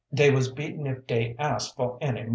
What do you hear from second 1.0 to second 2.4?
dey ask'd for any mo'".